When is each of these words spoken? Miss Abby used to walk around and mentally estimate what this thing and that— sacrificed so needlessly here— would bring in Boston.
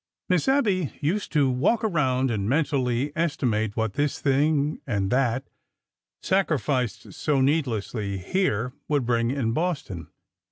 Miss 0.29 0.47
Abby 0.47 0.93
used 0.99 1.31
to 1.33 1.47
walk 1.51 1.83
around 1.83 2.31
and 2.31 2.49
mentally 2.49 3.11
estimate 3.15 3.77
what 3.77 3.93
this 3.93 4.19
thing 4.19 4.81
and 4.87 5.11
that— 5.11 5.47
sacrificed 6.23 7.13
so 7.13 7.39
needlessly 7.39 8.17
here— 8.17 8.73
would 8.87 9.05
bring 9.05 9.29
in 9.29 9.51
Boston. 9.53 10.07